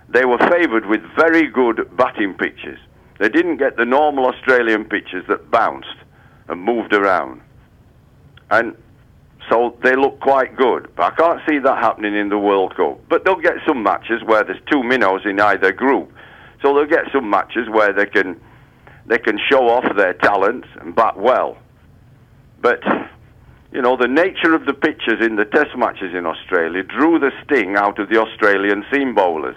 They 0.08 0.24
were 0.24 0.38
favoured 0.38 0.86
with 0.86 1.02
very 1.16 1.48
good 1.48 1.96
batting 1.96 2.34
pitches. 2.34 2.78
They 3.18 3.28
didn't 3.28 3.56
get 3.56 3.76
the 3.76 3.84
normal 3.84 4.26
Australian 4.26 4.84
pitches 4.84 5.24
that 5.28 5.50
bounced 5.50 5.96
and 6.48 6.62
moved 6.62 6.94
around. 6.94 7.40
And 8.50 8.76
so 9.50 9.76
they 9.82 9.96
look 9.96 10.20
quite 10.20 10.56
good. 10.56 10.90
But 10.96 11.12
I 11.12 11.16
can't 11.16 11.40
see 11.48 11.58
that 11.58 11.78
happening 11.78 12.14
in 12.14 12.28
the 12.28 12.38
World 12.38 12.76
Cup. 12.76 13.00
But 13.08 13.24
they'll 13.24 13.40
get 13.40 13.54
some 13.66 13.82
matches 13.82 14.22
where 14.24 14.44
there's 14.44 14.60
two 14.70 14.82
minnows 14.82 15.22
in 15.24 15.40
either 15.40 15.72
group. 15.72 16.12
So 16.62 16.74
they'll 16.74 16.86
get 16.86 17.04
some 17.12 17.30
matches 17.30 17.68
where 17.68 17.92
they 17.92 18.06
can 18.06 18.40
they 19.06 19.18
can 19.18 19.38
show 19.50 19.68
off 19.68 19.84
their 19.96 20.12
talents 20.14 20.68
and 20.80 20.94
bat 20.94 21.18
well. 21.18 21.56
But 22.60 22.82
you 23.72 23.82
know, 23.82 23.96
the 23.96 24.08
nature 24.08 24.54
of 24.54 24.66
the 24.66 24.74
pitches 24.74 25.20
in 25.20 25.36
the 25.36 25.44
test 25.44 25.76
matches 25.76 26.14
in 26.14 26.26
Australia 26.26 26.82
drew 26.82 27.18
the 27.18 27.30
sting 27.44 27.76
out 27.76 27.98
of 27.98 28.08
the 28.08 28.18
Australian 28.18 28.84
seam 28.92 29.14
bowlers. 29.14 29.56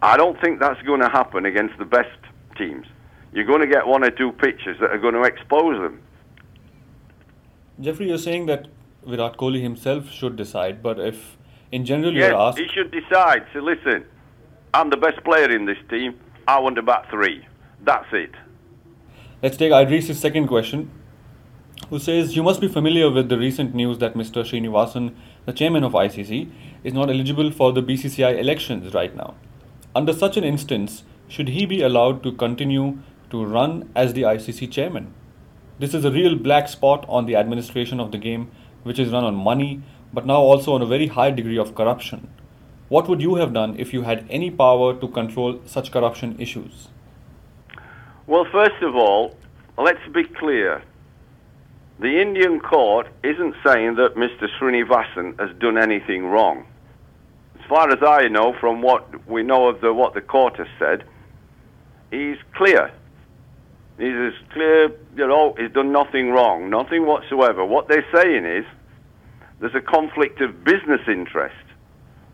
I 0.00 0.16
don't 0.16 0.40
think 0.40 0.60
that's 0.60 0.80
going 0.82 1.00
to 1.00 1.08
happen 1.08 1.46
against 1.46 1.78
the 1.78 1.84
best 1.84 2.18
teams. 2.56 2.86
You're 3.32 3.46
going 3.46 3.60
to 3.60 3.66
get 3.66 3.86
one 3.86 4.04
or 4.04 4.10
two 4.10 4.32
pitches 4.32 4.76
that 4.80 4.90
are 4.90 4.98
going 4.98 5.14
to 5.14 5.22
expose 5.22 5.80
them. 5.80 6.02
Geoffrey, 7.80 8.08
you're 8.08 8.18
saying 8.18 8.46
that 8.46 8.68
Virat 9.06 9.36
Kohli 9.36 9.60
himself 9.60 10.10
should 10.10 10.36
decide, 10.36 10.82
but 10.82 10.98
if 10.98 11.36
in 11.70 11.84
general 11.84 12.12
yes, 12.12 12.30
you're 12.30 12.40
asked. 12.40 12.58
he 12.58 12.68
should 12.68 12.90
decide. 12.90 13.44
So 13.52 13.60
listen, 13.60 14.04
I'm 14.74 14.90
the 14.90 14.96
best 14.96 15.22
player 15.24 15.50
in 15.50 15.66
this 15.66 15.78
team. 15.90 16.18
I 16.46 16.58
want 16.58 16.76
to 16.76 16.82
bat 16.82 17.06
three. 17.10 17.46
That's 17.84 18.06
it. 18.12 18.30
Let's 19.42 19.56
take 19.56 19.72
Idris's 19.72 20.20
second 20.20 20.46
question, 20.46 20.90
who 21.90 21.98
says 21.98 22.36
You 22.36 22.42
must 22.42 22.60
be 22.60 22.68
familiar 22.68 23.10
with 23.10 23.28
the 23.28 23.38
recent 23.38 23.74
news 23.74 23.98
that 23.98 24.14
Mr. 24.14 24.44
Srinivasan, 24.44 25.14
the 25.46 25.52
chairman 25.52 25.82
of 25.82 25.92
ICC, 25.92 26.50
is 26.84 26.92
not 26.92 27.10
eligible 27.10 27.50
for 27.50 27.72
the 27.72 27.82
BCCI 27.82 28.38
elections 28.38 28.94
right 28.94 29.14
now. 29.16 29.34
Under 29.94 30.12
such 30.12 30.36
an 30.36 30.44
instance, 30.44 31.02
should 31.28 31.48
he 31.48 31.66
be 31.66 31.82
allowed 31.82 32.22
to 32.22 32.32
continue 32.32 32.98
to 33.32 33.44
run 33.44 33.90
as 33.96 34.12
the 34.12 34.22
ICC 34.22 34.70
chairman. 34.70 35.12
This 35.78 35.94
is 35.94 36.04
a 36.04 36.10
real 36.10 36.36
black 36.36 36.68
spot 36.68 37.06
on 37.08 37.24
the 37.24 37.34
administration 37.34 37.98
of 37.98 38.12
the 38.12 38.18
game, 38.18 38.50
which 38.82 38.98
is 38.98 39.10
run 39.12 39.24
on 39.24 39.34
money, 39.34 39.82
but 40.12 40.26
now 40.26 40.36
also 40.36 40.74
on 40.74 40.82
a 40.82 40.86
very 40.86 41.06
high 41.06 41.30
degree 41.30 41.58
of 41.58 41.74
corruption. 41.74 42.28
What 42.88 43.08
would 43.08 43.22
you 43.22 43.36
have 43.36 43.54
done 43.54 43.76
if 43.78 43.94
you 43.94 44.02
had 44.02 44.26
any 44.28 44.50
power 44.50 44.94
to 44.94 45.08
control 45.08 45.60
such 45.66 45.90
corruption 45.90 46.36
issues? 46.38 46.88
Well, 48.26 48.46
first 48.52 48.82
of 48.82 48.94
all, 48.94 49.36
let's 49.78 50.06
be 50.12 50.24
clear. 50.24 50.82
The 51.98 52.20
Indian 52.20 52.60
court 52.60 53.08
isn't 53.22 53.54
saying 53.64 53.94
that 53.94 54.16
Mr. 54.16 54.48
Srinivasan 54.58 55.38
has 55.40 55.56
done 55.58 55.78
anything 55.78 56.26
wrong. 56.26 56.66
As 57.58 57.64
far 57.68 57.90
as 57.90 58.02
I 58.02 58.28
know, 58.28 58.54
from 58.60 58.82
what 58.82 59.26
we 59.26 59.42
know 59.42 59.68
of 59.68 59.80
the, 59.80 59.92
what 59.94 60.14
the 60.14 60.20
court 60.20 60.56
has 60.56 60.66
said, 60.78 61.04
he's 62.10 62.36
clear. 62.54 62.92
He's 63.98 64.14
as 64.14 64.32
clear, 64.52 64.88
you 65.16 65.26
know, 65.26 65.54
he's 65.58 65.72
done 65.72 65.92
nothing 65.92 66.30
wrong, 66.30 66.70
nothing 66.70 67.06
whatsoever. 67.06 67.64
What 67.64 67.88
they're 67.88 68.06
saying 68.14 68.44
is 68.46 68.64
there's 69.60 69.74
a 69.74 69.80
conflict 69.80 70.40
of 70.40 70.64
business 70.64 71.00
interest 71.06 71.54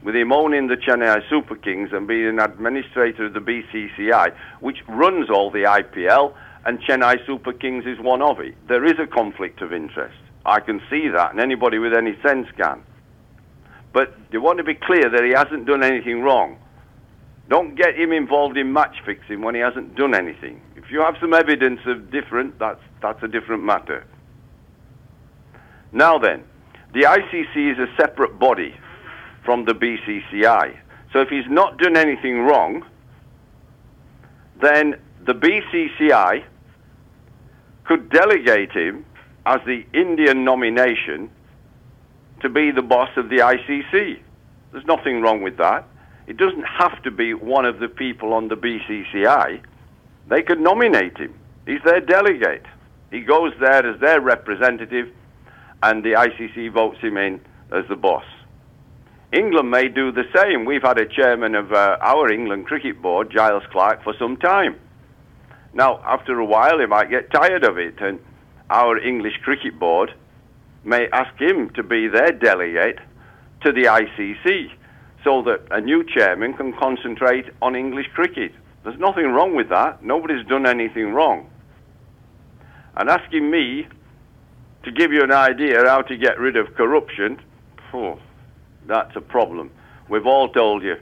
with 0.02 0.14
him 0.14 0.32
owning 0.32 0.68
the 0.68 0.76
Chennai 0.76 1.28
Super 1.28 1.56
Kings 1.56 1.90
and 1.92 2.06
being 2.06 2.28
an 2.28 2.38
administrator 2.38 3.26
of 3.26 3.34
the 3.34 3.40
BCCI, 3.40 4.32
which 4.60 4.78
runs 4.88 5.28
all 5.28 5.50
the 5.50 5.64
IPL, 5.64 6.34
and 6.64 6.80
Chennai 6.80 7.24
Super 7.26 7.52
Kings 7.52 7.84
is 7.86 7.98
one 7.98 8.22
of 8.22 8.38
it. 8.40 8.54
There 8.68 8.84
is 8.84 8.98
a 9.00 9.06
conflict 9.06 9.60
of 9.60 9.72
interest. 9.72 10.16
I 10.46 10.60
can 10.60 10.80
see 10.88 11.08
that, 11.08 11.32
and 11.32 11.40
anybody 11.40 11.78
with 11.78 11.92
any 11.92 12.16
sense 12.22 12.46
can. 12.56 12.82
But 13.92 14.14
you 14.30 14.40
want 14.40 14.58
to 14.58 14.64
be 14.64 14.74
clear 14.74 15.10
that 15.10 15.24
he 15.24 15.30
hasn't 15.30 15.66
done 15.66 15.82
anything 15.82 16.22
wrong. 16.22 16.58
Don't 17.48 17.74
get 17.74 17.96
him 17.96 18.12
involved 18.12 18.58
in 18.58 18.72
match 18.72 18.96
fixing 19.06 19.40
when 19.40 19.54
he 19.54 19.60
hasn't 19.60 19.96
done 19.96 20.14
anything. 20.14 20.60
If 20.76 20.90
you 20.90 21.00
have 21.00 21.16
some 21.20 21.32
evidence 21.32 21.80
of 21.86 22.10
different, 22.10 22.58
that's, 22.58 22.80
that's 23.00 23.22
a 23.22 23.28
different 23.28 23.64
matter. 23.64 24.04
Now 25.92 26.18
then, 26.18 26.44
the 26.92 27.02
ICC 27.02 27.72
is 27.72 27.78
a 27.78 27.86
separate 28.00 28.38
body 28.38 28.74
from 29.44 29.64
the 29.64 29.72
BCCI. 29.72 30.76
So 31.12 31.20
if 31.20 31.28
he's 31.28 31.48
not 31.48 31.78
done 31.78 31.96
anything 31.96 32.40
wrong, 32.40 32.84
then 34.60 34.96
the 35.24 35.32
BCCI 35.32 36.44
could 37.84 38.10
delegate 38.10 38.72
him 38.72 39.06
as 39.46 39.60
the 39.64 39.86
Indian 39.94 40.44
nomination 40.44 41.30
to 42.40 42.48
be 42.50 42.70
the 42.70 42.82
boss 42.82 43.08
of 43.16 43.30
the 43.30 43.38
ICC. 43.38 44.20
There's 44.72 44.84
nothing 44.84 45.22
wrong 45.22 45.42
with 45.42 45.56
that. 45.56 45.86
It 46.28 46.36
doesn't 46.36 46.64
have 46.64 47.02
to 47.04 47.10
be 47.10 47.32
one 47.32 47.64
of 47.64 47.78
the 47.78 47.88
people 47.88 48.34
on 48.34 48.48
the 48.48 48.54
BCCI. 48.54 49.62
They 50.28 50.42
could 50.42 50.60
nominate 50.60 51.16
him. 51.16 51.32
He's 51.64 51.80
their 51.86 52.02
delegate. 52.02 52.66
He 53.10 53.20
goes 53.20 53.54
there 53.58 53.86
as 53.86 53.98
their 53.98 54.20
representative, 54.20 55.08
and 55.82 56.04
the 56.04 56.12
ICC 56.12 56.70
votes 56.70 56.98
him 57.00 57.16
in 57.16 57.40
as 57.72 57.86
the 57.88 57.96
boss. 57.96 58.26
England 59.32 59.70
may 59.70 59.88
do 59.88 60.12
the 60.12 60.24
same. 60.36 60.66
We've 60.66 60.82
had 60.82 60.98
a 60.98 61.06
chairman 61.06 61.54
of 61.54 61.72
uh, 61.72 61.96
our 62.02 62.30
England 62.30 62.66
Cricket 62.66 63.00
Board, 63.00 63.30
Giles 63.30 63.64
Clarke, 63.72 64.04
for 64.04 64.12
some 64.18 64.36
time. 64.36 64.78
Now, 65.72 66.02
after 66.04 66.38
a 66.38 66.44
while, 66.44 66.78
he 66.78 66.84
might 66.84 67.08
get 67.08 67.30
tired 67.30 67.64
of 67.64 67.78
it, 67.78 68.02
and 68.02 68.20
our 68.68 68.98
English 68.98 69.38
Cricket 69.42 69.78
Board 69.78 70.12
may 70.84 71.08
ask 71.10 71.40
him 71.40 71.70
to 71.70 71.82
be 71.82 72.06
their 72.06 72.32
delegate 72.32 72.98
to 73.62 73.72
the 73.72 73.84
ICC 73.84 74.72
so 75.24 75.42
that 75.42 75.60
a 75.70 75.80
new 75.80 76.04
chairman 76.04 76.54
can 76.54 76.72
concentrate 76.72 77.46
on 77.60 77.74
English 77.74 78.06
cricket. 78.14 78.52
There's 78.84 78.98
nothing 78.98 79.26
wrong 79.26 79.54
with 79.54 79.68
that. 79.70 80.02
Nobody's 80.02 80.46
done 80.46 80.66
anything 80.66 81.12
wrong. 81.12 81.50
And 82.96 83.08
asking 83.08 83.50
me 83.50 83.86
to 84.84 84.92
give 84.92 85.12
you 85.12 85.22
an 85.22 85.32
idea 85.32 85.84
how 85.86 86.02
to 86.02 86.16
get 86.16 86.38
rid 86.38 86.56
of 86.56 86.74
corruption, 86.74 87.40
oh, 87.92 88.18
that's 88.86 89.14
a 89.16 89.20
problem. 89.20 89.70
We've 90.08 90.26
all 90.26 90.48
told 90.48 90.82
you. 90.82 90.96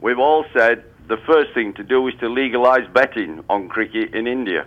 We've 0.00 0.18
all 0.18 0.44
said 0.52 0.84
the 1.08 1.16
first 1.26 1.54
thing 1.54 1.72
to 1.74 1.82
do 1.82 2.06
is 2.08 2.14
to 2.20 2.28
legalize 2.28 2.86
betting 2.92 3.44
on 3.48 3.68
cricket 3.68 4.14
in 4.14 4.26
India. 4.26 4.66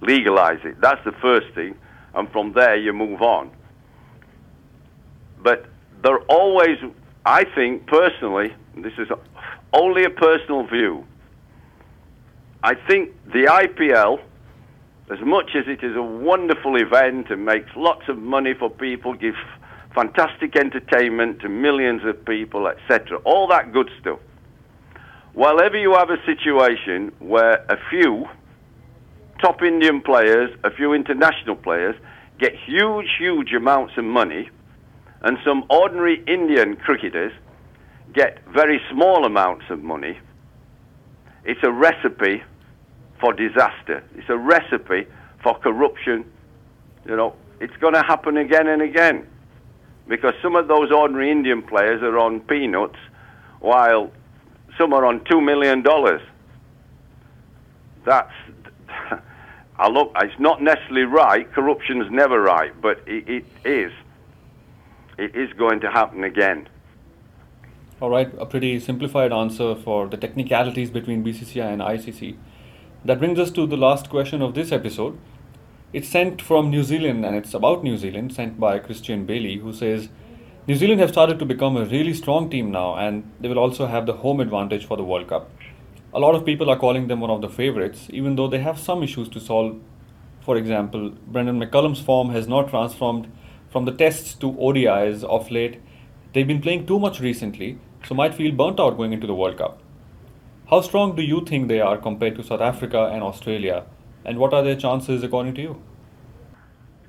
Legalize 0.00 0.58
it. 0.64 0.80
That's 0.80 1.02
the 1.04 1.12
first 1.12 1.46
thing. 1.54 1.76
And 2.14 2.30
from 2.30 2.52
there, 2.52 2.76
you 2.76 2.92
move 2.92 3.22
on. 3.22 3.50
But 5.42 5.66
they're 6.02 6.22
always, 6.22 6.78
I 7.24 7.44
think 7.44 7.86
personally, 7.86 8.54
this 8.76 8.92
is 8.98 9.08
only 9.72 10.04
a 10.04 10.10
personal 10.10 10.66
view, 10.66 11.04
I 12.64 12.74
think 12.74 13.12
the 13.26 13.44
IPL, 13.44 14.20
as 15.12 15.20
much 15.20 15.50
as 15.54 15.64
it 15.66 15.84
is 15.84 15.94
a 15.96 16.02
wonderful 16.02 16.76
event 16.76 17.28
and 17.28 17.44
makes 17.44 17.68
lots 17.76 18.08
of 18.08 18.16
money 18.16 18.54
for 18.54 18.70
people, 18.70 19.12
gives 19.12 19.36
fantastic 19.94 20.56
entertainment 20.56 21.40
to 21.40 21.50
millions 21.50 22.02
of 22.06 22.24
people, 22.24 22.66
etc., 22.68 23.18
all 23.24 23.46
that 23.48 23.72
good 23.72 23.90
stuff. 24.00 24.18
While 25.34 25.60
ever 25.60 25.76
you 25.76 25.92
have 25.92 26.08
a 26.08 26.24
situation 26.24 27.12
where 27.18 27.64
a 27.68 27.76
few 27.90 28.26
top 29.42 29.62
Indian 29.62 30.00
players, 30.00 30.50
a 30.64 30.70
few 30.70 30.94
international 30.94 31.56
players, 31.56 31.96
get 32.38 32.54
huge, 32.66 33.08
huge 33.18 33.52
amounts 33.52 33.92
of 33.98 34.04
money, 34.04 34.48
and 35.24 35.38
some 35.42 35.64
ordinary 35.70 36.22
Indian 36.26 36.76
cricketers 36.76 37.32
get 38.12 38.46
very 38.46 38.78
small 38.92 39.24
amounts 39.24 39.64
of 39.70 39.82
money, 39.82 40.18
it's 41.44 41.60
a 41.62 41.72
recipe 41.72 42.42
for 43.18 43.32
disaster. 43.32 44.04
It's 44.16 44.28
a 44.28 44.36
recipe 44.36 45.06
for 45.42 45.58
corruption. 45.58 46.30
You 47.06 47.16
know, 47.16 47.34
it's 47.58 47.76
going 47.78 47.94
to 47.94 48.02
happen 48.02 48.36
again 48.36 48.68
and 48.68 48.82
again 48.82 49.26
because 50.06 50.34
some 50.42 50.56
of 50.56 50.68
those 50.68 50.92
ordinary 50.92 51.30
Indian 51.30 51.62
players 51.62 52.02
are 52.02 52.18
on 52.18 52.40
peanuts 52.40 52.98
while 53.60 54.12
some 54.76 54.92
are 54.92 55.06
on 55.06 55.20
$2 55.20 55.42
million. 55.42 55.82
That's, 58.04 58.32
I 59.78 59.88
look, 59.88 60.12
it's 60.20 60.38
not 60.38 60.62
necessarily 60.62 61.04
right. 61.04 61.50
Corruption's 61.50 62.10
never 62.10 62.42
right, 62.42 62.78
but 62.82 63.00
it, 63.06 63.26
it 63.26 63.44
is. 63.64 63.92
It 65.16 65.36
is 65.36 65.52
going 65.52 65.78
to 65.80 65.90
happen 65.92 66.24
again. 66.24 66.68
All 68.00 68.10
right, 68.10 68.32
a 68.36 68.46
pretty 68.46 68.80
simplified 68.80 69.32
answer 69.32 69.76
for 69.76 70.08
the 70.08 70.16
technicalities 70.16 70.90
between 70.90 71.24
BCCI 71.24 71.72
and 71.72 71.80
ICC. 71.80 72.36
That 73.04 73.20
brings 73.20 73.38
us 73.38 73.52
to 73.52 73.64
the 73.66 73.76
last 73.76 74.10
question 74.10 74.42
of 74.42 74.54
this 74.54 74.72
episode. 74.72 75.16
It's 75.92 76.08
sent 76.08 76.42
from 76.42 76.68
New 76.70 76.82
Zealand 76.82 77.24
and 77.24 77.36
it's 77.36 77.54
about 77.54 77.84
New 77.84 77.96
Zealand, 77.96 78.34
sent 78.34 78.58
by 78.58 78.80
Christian 78.80 79.24
Bailey, 79.24 79.58
who 79.58 79.72
says 79.72 80.08
New 80.66 80.74
Zealand 80.74 81.00
have 81.00 81.10
started 81.10 81.38
to 81.38 81.44
become 81.44 81.76
a 81.76 81.84
really 81.84 82.12
strong 82.12 82.50
team 82.50 82.72
now 82.72 82.96
and 82.96 83.30
they 83.38 83.48
will 83.48 83.60
also 83.60 83.86
have 83.86 84.06
the 84.06 84.14
home 84.14 84.40
advantage 84.40 84.84
for 84.84 84.96
the 84.96 85.04
World 85.04 85.28
Cup. 85.28 85.48
A 86.12 86.18
lot 86.18 86.34
of 86.34 86.44
people 86.44 86.68
are 86.68 86.78
calling 86.78 87.06
them 87.06 87.20
one 87.20 87.30
of 87.30 87.40
the 87.40 87.48
favorites, 87.48 88.08
even 88.10 88.34
though 88.34 88.48
they 88.48 88.58
have 88.58 88.80
some 88.80 89.04
issues 89.04 89.28
to 89.28 89.38
solve. 89.38 89.80
For 90.40 90.56
example, 90.56 91.10
Brendon 91.28 91.60
McCullum's 91.60 92.00
form 92.00 92.30
has 92.30 92.48
not 92.48 92.68
transformed 92.70 93.30
from 93.74 93.86
the 93.86 93.90
tests 94.00 94.34
to 94.36 94.52
ODIs 94.52 95.24
of 95.24 95.50
late. 95.50 95.80
They've 96.32 96.46
been 96.46 96.60
playing 96.60 96.86
too 96.86 97.00
much 97.00 97.18
recently, 97.18 97.76
so 98.06 98.14
might 98.14 98.32
feel 98.32 98.52
burnt 98.52 98.78
out 98.78 98.96
going 98.96 99.12
into 99.12 99.26
the 99.26 99.34
World 99.34 99.58
Cup. 99.58 99.80
How 100.70 100.80
strong 100.80 101.16
do 101.16 101.22
you 101.22 101.44
think 101.44 101.66
they 101.66 101.80
are 101.80 101.98
compared 101.98 102.36
to 102.36 102.44
South 102.44 102.60
Africa 102.60 103.10
and 103.12 103.24
Australia? 103.24 103.84
And 104.24 104.38
what 104.38 104.54
are 104.54 104.62
their 104.62 104.76
chances 104.76 105.24
according 105.24 105.56
to 105.56 105.62
you? 105.62 105.82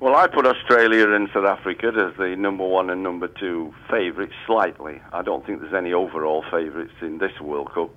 Well, 0.00 0.16
I 0.16 0.26
put 0.26 0.44
Australia 0.44 1.08
and 1.12 1.28
South 1.32 1.44
Africa 1.44 1.86
as 1.86 2.18
the 2.18 2.34
number 2.36 2.66
one 2.66 2.90
and 2.90 3.00
number 3.00 3.28
two 3.28 3.72
favourites 3.88 4.34
slightly. 4.44 5.00
I 5.12 5.22
don't 5.22 5.46
think 5.46 5.60
there's 5.60 5.72
any 5.72 5.92
overall 5.92 6.44
favourites 6.50 6.98
in 7.00 7.18
this 7.18 7.40
World 7.40 7.72
Cup. 7.74 7.90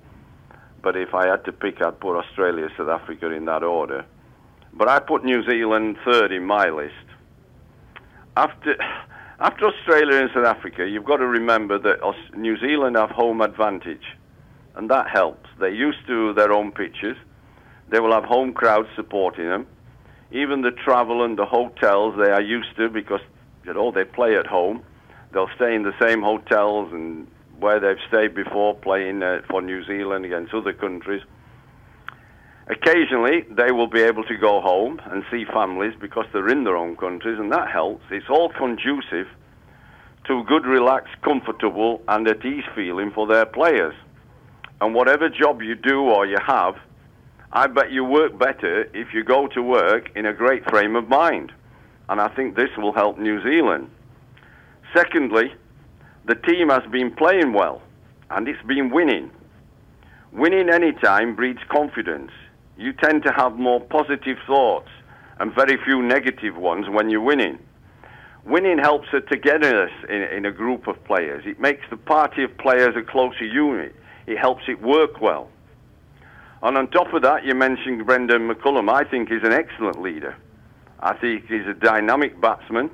But 0.80 0.96
if 0.96 1.12
I 1.12 1.26
had 1.26 1.44
to 1.46 1.52
pick, 1.52 1.82
I'd 1.82 1.98
put 1.98 2.16
Australia, 2.16 2.68
South 2.78 2.88
Africa 2.88 3.32
in 3.32 3.46
that 3.46 3.64
order. 3.64 4.06
But 4.72 4.88
I 4.88 5.00
put 5.00 5.24
New 5.24 5.42
Zealand 5.50 5.96
third 6.04 6.30
in 6.30 6.44
my 6.44 6.68
list. 6.68 7.09
After, 8.36 8.76
after 9.40 9.66
Australia 9.66 10.20
and 10.20 10.30
South 10.32 10.46
Africa, 10.46 10.86
you've 10.86 11.04
got 11.04 11.16
to 11.16 11.26
remember 11.26 11.78
that 11.78 12.00
New 12.36 12.58
Zealand 12.58 12.96
have 12.96 13.10
home 13.10 13.40
advantage, 13.40 14.04
and 14.76 14.88
that 14.90 15.08
helps. 15.08 15.48
They're 15.58 15.68
used 15.68 16.06
to 16.06 16.32
their 16.34 16.52
own 16.52 16.72
pitches. 16.72 17.16
They 17.88 17.98
will 17.98 18.12
have 18.12 18.24
home 18.24 18.52
crowds 18.52 18.88
supporting 18.94 19.48
them. 19.48 19.66
Even 20.30 20.62
the 20.62 20.70
travel 20.70 21.24
and 21.24 21.36
the 21.36 21.44
hotels 21.44 22.14
they 22.16 22.30
are 22.30 22.40
used 22.40 22.76
to 22.76 22.88
because 22.88 23.20
you 23.64 23.74
know 23.74 23.90
they 23.90 24.04
play 24.04 24.36
at 24.36 24.46
home. 24.46 24.82
They'll 25.32 25.50
stay 25.56 25.74
in 25.74 25.82
the 25.82 25.94
same 26.00 26.22
hotels 26.22 26.92
and 26.92 27.26
where 27.58 27.80
they've 27.80 28.02
stayed 28.08 28.34
before 28.34 28.74
playing 28.74 29.22
uh, 29.22 29.42
for 29.50 29.60
New 29.60 29.84
Zealand 29.84 30.24
against 30.24 30.54
other 30.54 30.72
countries. 30.72 31.22
Occasionally, 32.70 33.44
they 33.50 33.72
will 33.72 33.88
be 33.88 34.00
able 34.00 34.22
to 34.24 34.36
go 34.36 34.60
home 34.60 35.00
and 35.06 35.24
see 35.28 35.44
families 35.44 35.92
because 36.00 36.26
they're 36.32 36.48
in 36.48 36.62
their 36.62 36.76
own 36.76 36.96
countries, 36.96 37.36
and 37.36 37.50
that 37.52 37.68
helps. 37.68 38.04
It's 38.10 38.30
all 38.30 38.48
conducive 38.48 39.26
to 40.28 40.44
good, 40.44 40.64
relaxed, 40.66 41.20
comfortable, 41.22 42.00
and 42.06 42.28
at 42.28 42.44
ease 42.44 42.62
feeling 42.76 43.10
for 43.10 43.26
their 43.26 43.44
players. 43.44 43.94
And 44.80 44.94
whatever 44.94 45.28
job 45.28 45.62
you 45.62 45.74
do 45.74 46.02
or 46.02 46.26
you 46.26 46.36
have, 46.46 46.76
I 47.52 47.66
bet 47.66 47.90
you 47.90 48.04
work 48.04 48.38
better 48.38 48.82
if 48.94 49.12
you 49.12 49.24
go 49.24 49.48
to 49.48 49.60
work 49.60 50.10
in 50.14 50.24
a 50.24 50.32
great 50.32 50.62
frame 50.70 50.94
of 50.94 51.08
mind. 51.08 51.50
And 52.08 52.20
I 52.20 52.28
think 52.28 52.54
this 52.54 52.70
will 52.78 52.92
help 52.92 53.18
New 53.18 53.42
Zealand. 53.42 53.90
Secondly, 54.96 55.52
the 56.26 56.36
team 56.36 56.68
has 56.68 56.82
been 56.92 57.10
playing 57.16 57.52
well 57.52 57.82
and 58.30 58.46
it's 58.46 58.62
been 58.62 58.90
winning. 58.90 59.32
Winning 60.32 60.70
any 60.70 60.92
time 60.92 61.34
breeds 61.34 61.60
confidence. 61.68 62.30
You 62.80 62.94
tend 62.94 63.24
to 63.24 63.32
have 63.32 63.58
more 63.58 63.78
positive 63.78 64.38
thoughts 64.46 64.88
and 65.38 65.54
very 65.54 65.76
few 65.84 66.02
negative 66.02 66.56
ones 66.56 66.86
when 66.88 67.10
you're 67.10 67.20
winning. 67.20 67.58
Winning 68.46 68.78
helps 68.78 69.08
a 69.12 69.20
togetherness 69.20 69.92
in, 70.08 70.22
in 70.22 70.46
a 70.46 70.50
group 70.50 70.86
of 70.86 71.04
players. 71.04 71.44
It 71.44 71.60
makes 71.60 71.82
the 71.90 71.98
party 71.98 72.42
of 72.42 72.56
players 72.56 72.96
a 72.96 73.02
closer 73.02 73.44
unit. 73.44 73.94
It 74.26 74.38
helps 74.38 74.62
it 74.66 74.80
work 74.80 75.20
well. 75.20 75.50
And 76.62 76.78
on 76.78 76.88
top 76.88 77.12
of 77.12 77.20
that, 77.20 77.44
you 77.44 77.54
mentioned 77.54 78.06
Brendon 78.06 78.48
McCullum. 78.48 78.90
I 78.90 79.04
think 79.04 79.28
he's 79.28 79.44
an 79.44 79.52
excellent 79.52 80.00
leader. 80.00 80.34
I 81.00 81.12
think 81.18 81.48
he's 81.48 81.66
a 81.66 81.74
dynamic 81.74 82.40
batsman. 82.40 82.90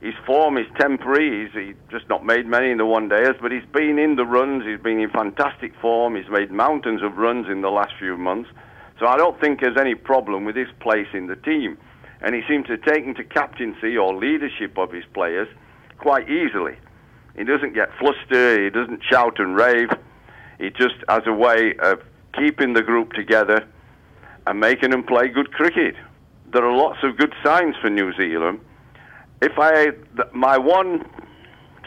His 0.00 0.14
form 0.26 0.58
is 0.58 0.66
temporary. 0.80 1.44
He's, 1.44 1.54
he's 1.54 1.76
just 1.92 2.08
not 2.08 2.26
made 2.26 2.44
many 2.44 2.72
in 2.72 2.78
the 2.78 2.86
one 2.86 3.08
days, 3.08 3.36
but 3.40 3.52
he's 3.52 3.66
been 3.72 4.00
in 4.00 4.16
the 4.16 4.26
runs. 4.26 4.64
He's 4.64 4.80
been 4.80 4.98
in 4.98 5.10
fantastic 5.10 5.74
form. 5.80 6.16
He's 6.16 6.28
made 6.28 6.50
mountains 6.50 7.02
of 7.04 7.18
runs 7.18 7.46
in 7.48 7.60
the 7.60 7.70
last 7.70 7.92
few 7.96 8.16
months. 8.16 8.50
So 9.00 9.06
I 9.06 9.16
don't 9.16 9.40
think 9.40 9.60
there's 9.60 9.78
any 9.78 9.96
problem 9.96 10.44
with 10.44 10.54
his 10.54 10.68
place 10.78 11.08
in 11.12 11.26
the 11.26 11.34
team. 11.34 11.78
And 12.20 12.34
he 12.34 12.42
seems 12.46 12.66
to 12.66 12.72
have 12.72 12.82
taken 12.82 13.14
to 13.14 13.24
captaincy 13.24 13.96
or 13.96 14.14
leadership 14.14 14.78
of 14.78 14.92
his 14.92 15.04
players 15.14 15.48
quite 15.98 16.28
easily. 16.28 16.76
He 17.36 17.44
doesn't 17.44 17.74
get 17.74 17.88
flustered. 17.98 18.60
He 18.60 18.70
doesn't 18.70 19.02
shout 19.02 19.40
and 19.40 19.56
rave. 19.56 19.88
He 20.58 20.70
just 20.70 20.96
has 21.08 21.22
a 21.26 21.32
way 21.32 21.74
of 21.78 22.02
keeping 22.38 22.74
the 22.74 22.82
group 22.82 23.14
together 23.14 23.66
and 24.46 24.60
making 24.60 24.90
them 24.90 25.02
play 25.02 25.28
good 25.28 25.50
cricket. 25.52 25.96
There 26.52 26.64
are 26.64 26.76
lots 26.76 26.98
of 27.02 27.16
good 27.16 27.34
signs 27.42 27.74
for 27.80 27.90
New 27.90 28.12
Zealand 28.14 28.60
if 29.42 29.52
I 29.58 29.88
my 30.32 30.58
one 30.58 31.04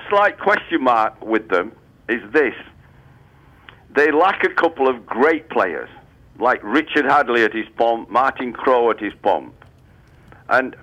slight 0.10 0.40
question 0.40 0.84
mark 0.84 1.24
with 1.24 1.50
them 1.50 1.72
is 2.10 2.22
this: 2.32 2.56
they 3.96 4.12
lack 4.12 4.44
a 4.44 4.50
couple 4.50 4.88
of 4.88 5.06
great 5.06 5.50
players 5.50 5.90
like 6.40 6.62
Richard 6.64 7.06
Hadlee 7.06 7.46
at 7.46 7.54
his 7.54 7.68
pomp, 7.78 8.10
Martin 8.10 8.54
Crowe 8.54 8.92
at 8.92 9.00
his 9.00 9.14
pomp, 9.22 9.54
and 10.50 10.76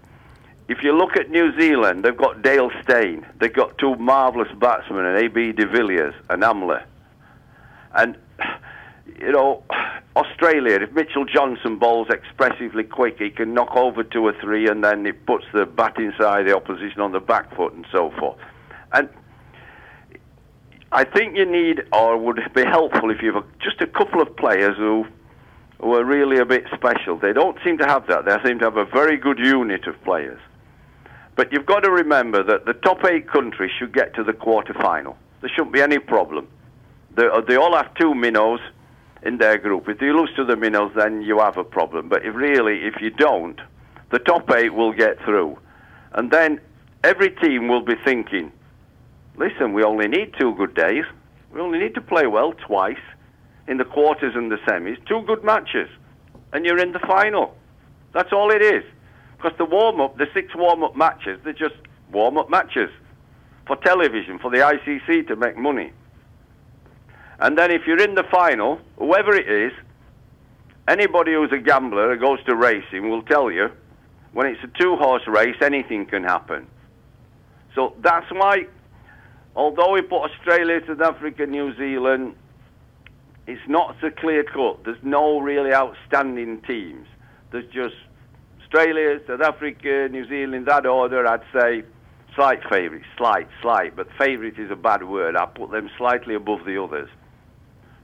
if 0.69 0.83
you 0.83 0.97
look 0.97 1.16
at 1.16 1.30
New 1.30 1.59
Zealand, 1.59 2.04
they've 2.04 2.16
got 2.16 2.42
Dale 2.42 2.71
Steyn, 2.83 3.26
they've 3.40 3.52
got 3.52 3.76
two 3.78 3.97
marvellous 3.97 4.52
batsmen, 4.59 5.04
and 5.04 5.19
AB 5.19 5.52
de 5.52 5.66
Villiers 5.66 6.14
and 6.28 6.42
Amla, 6.42 6.85
and 7.95 8.16
you 9.21 9.33
know, 9.33 9.62
Australia, 10.16 10.78
if 10.80 10.92
Mitchell 10.92 11.25
Johnson 11.25 11.76
bowls 11.76 12.09
expressively 12.11 12.85
quick, 12.85 13.19
he 13.19 13.30
can 13.30 13.54
knock 13.54 13.76
over 13.76 14.02
two 14.02 14.25
or 14.25 14.33
three 14.40 14.69
and 14.69 14.83
then 14.83 15.07
it 15.07 15.26
puts 15.26 15.45
the 15.52 15.66
batting 15.66 16.12
side 16.19 16.47
the 16.47 16.57
opposition 16.57 17.00
on 17.00 17.12
the 17.12 17.21
back 17.21 17.54
foot 17.54 17.73
and 17.73 17.87
so 17.92 18.11
forth. 18.19 18.38
And 18.92 19.09
I 20.92 21.04
think 21.04 21.37
you 21.37 21.45
need, 21.45 21.83
or 21.92 22.16
would 22.16 22.40
be 22.54 22.64
helpful 22.64 23.11
if 23.11 23.23
you 23.23 23.33
have 23.35 23.45
a, 23.45 23.47
just 23.62 23.80
a 23.80 23.87
couple 23.87 24.21
of 24.21 24.35
players 24.37 24.76
who, 24.76 25.07
who 25.81 25.95
are 25.95 26.05
really 26.05 26.39
a 26.39 26.45
bit 26.45 26.65
special. 26.75 27.17
They 27.17 27.33
don't 27.33 27.57
seem 27.65 27.79
to 27.79 27.87
have 27.87 28.07
that. 28.09 28.25
They 28.27 28.37
seem 28.49 28.59
to 28.59 28.67
have 28.67 28.77
a 28.77 28.85
very 28.85 29.17
good 29.17 29.39
unit 29.39 29.87
of 29.87 30.01
players. 30.05 30.41
But 31.37 31.53
you've 31.53 31.67
got 31.67 31.81
to 31.81 31.91
remember 31.91 32.43
that 32.43 32.67
the 32.67 32.75
top 32.75 33.05
eight 33.05 33.29
countries 33.29 33.71
should 33.79 33.95
get 33.95 34.15
to 34.15 34.25
the 34.25 34.33
quarter 34.35 34.75
final. 34.75 35.17
There 35.41 35.49
shouldn't 35.49 35.73
be 35.73 35.81
any 35.81 35.99
problem. 35.99 36.49
They, 37.15 37.27
uh, 37.27 37.41
they 37.41 37.57
all 37.57 37.75
have 37.75 37.95
two 37.95 38.15
minnows 38.15 38.61
in 39.23 39.39
their 39.39 39.57
group. 39.57 39.89
If 39.89 40.03
you 40.03 40.19
lose 40.19 40.31
to 40.37 40.45
the 40.45 40.57
minnows, 40.57 40.93
then 40.95 41.23
you 41.23 41.39
have 41.39 41.57
a 41.57 41.65
problem. 41.65 42.09
But 42.09 42.27
if 42.27 42.35
really, 42.35 42.85
if 42.85 43.01
you 43.01 43.11
don't, 43.11 43.59
the 44.11 44.19
top 44.19 44.51
eight 44.51 44.75
will 44.75 44.93
get 44.93 45.19
through. 45.25 45.59
And 46.13 46.31
then 46.31 46.61
every 47.05 47.31
team 47.31 47.69
will 47.69 47.83
be 47.83 47.95
thinking, 48.05 48.53
listen, 49.37 49.73
we 49.73 49.83
only 49.83 50.09
need 50.09 50.35
two 50.38 50.55
good 50.57 50.75
days. 50.75 51.05
We 51.53 51.61
only 51.61 51.79
need 51.79 51.95
to 51.95 52.03
play 52.03 52.27
well 52.27 52.53
twice 52.53 52.99
in 53.68 53.77
the 53.77 53.85
quarters 53.85 54.35
and 54.35 54.51
the 54.51 54.57
semis. 54.59 54.96
Two 55.07 55.23
good 55.27 55.44
matches. 55.44 55.88
And 56.53 56.64
you're 56.64 56.79
in 56.79 56.92
the 56.92 56.99
final. 57.01 57.55
That's 58.12 58.33
all 58.33 58.51
it 58.51 58.62
is. 58.62 58.85
Because 59.37 59.57
the 59.59 59.64
warm 59.64 60.01
up, 60.01 60.18
the 60.18 60.27
six 60.35 60.55
warm 60.55 60.83
up 60.83 60.96
matches, 60.96 61.40
they're 61.44 61.53
just 61.53 61.77
warm 62.12 62.37
up 62.37 62.51
matches 62.51 62.90
for 63.66 63.77
television, 63.77 64.38
for 64.38 64.51
the 64.51 64.59
ICC 64.59 65.29
to 65.29 65.37
make 65.37 65.57
money. 65.57 65.92
And 67.38 67.57
then 67.57 67.70
if 67.70 67.87
you're 67.87 68.03
in 68.03 68.14
the 68.14 68.25
final, 68.25 68.81
whoever 68.99 69.35
it 69.35 69.49
is, 69.49 69.73
anybody 70.88 71.33
who's 71.33 71.53
a 71.53 71.59
gambler 71.59 72.14
who 72.14 72.20
goes 72.20 72.44
to 72.44 72.55
racing 72.55 73.09
will 73.09 73.23
tell 73.23 73.51
you 73.51 73.70
when 74.33 74.46
it's 74.46 74.62
a 74.62 74.79
two 74.79 74.96
horse 74.96 75.23
race, 75.27 75.57
anything 75.62 76.07
can 76.07 76.23
happen. 76.23 76.66
So 77.75 77.94
that's 78.03 78.31
why, 78.31 78.66
although 79.57 79.92
we 79.92 80.03
put 80.03 80.31
Australia, 80.31 80.81
South 80.87 81.01
Africa, 81.01 81.46
New 81.46 81.75
Zealand, 81.77 82.35
it's 83.51 83.69
not 83.69 83.97
so 84.01 84.11
clear 84.11 84.45
cut. 84.45 84.85
There's 84.85 85.03
no 85.03 85.41
really 85.41 85.73
outstanding 85.73 86.61
teams. 86.63 87.07
There's 87.51 87.71
just 87.73 87.97
Australia, 88.63 89.21
South 89.27 89.41
Africa, 89.41 90.09
New 90.11 90.27
Zealand, 90.29 90.67
that 90.67 90.87
order, 90.87 91.27
I'd 91.27 91.43
say 91.53 91.83
slight 92.35 92.61
favourites, 92.71 93.07
slight, 93.17 93.49
slight, 93.61 93.97
but 93.97 94.07
favourite 94.19 94.59
is 94.59 94.71
a 94.71 94.77
bad 94.77 95.09
word. 95.09 95.37
I 95.37 95.47
put 95.47 95.71
them 95.71 95.91
slightly 95.99 96.35
above 96.35 96.65
the 96.65 96.83
others 96.83 97.09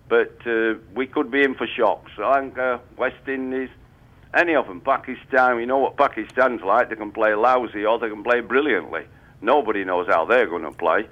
but 0.09 0.39
uh, 0.47 0.75
we 0.95 1.07
could 1.07 1.31
be 1.31 1.43
in 1.43 1.55
for 1.55 1.67
shocks. 1.67 2.13
Sri 2.15 2.25
Lanka, 2.25 2.81
West 2.97 3.27
Indies, 3.27 3.71
any 4.35 4.55
of 4.55 4.67
them. 4.67 4.81
Pakistan, 4.81 5.59
you 5.59 5.67
know 5.67 5.79
what 5.79 5.97
Pakistan's 5.97 6.63
like. 6.63 6.91
They 6.91 6.97
can 6.97 7.13
play 7.13 7.35
lousy 7.35 7.85
or 7.85 7.99
they 7.99 8.09
can 8.09 8.23
play 8.23 8.41
brilliantly. 8.41 9.07
Nobody 9.41 9.85
knows 9.85 10.07
how 10.09 10.25
they're 10.25 10.47
going 10.47 10.63
to 10.63 10.73
play. 10.73 11.07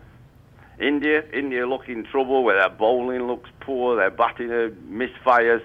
India, 0.81 1.23
India 1.33 1.67
look 1.67 1.89
in 1.89 2.05
trouble 2.05 2.43
where 2.45 2.57
their 2.57 2.71
bowling 2.71 3.27
looks 3.27 3.49
poor, 3.61 3.97
their 3.97 4.11
batting 4.11 4.51
uh, 4.51 4.69
misfires. 4.91 5.63